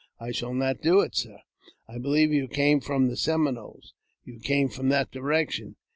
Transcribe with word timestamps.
I 0.19 0.31
shall 0.31 0.55
not 0.55 0.81
do 0.81 1.01
it, 1.01 1.15
sir."" 1.15 1.41
I 1.87 1.99
believe 1.99 2.33
you 2.33 2.47
came 2.47 2.79
from 2.79 3.07
the 3.07 3.15
Seminoles; 3.15 3.93
you 4.25 4.39
came 4.39 4.67
from 4.67 4.89
that 4.89 5.11
direction." 5.11 5.75